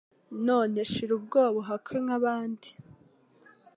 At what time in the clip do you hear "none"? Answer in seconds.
0.47-0.77